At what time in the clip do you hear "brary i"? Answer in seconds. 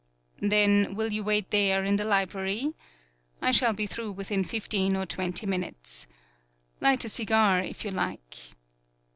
2.25-3.51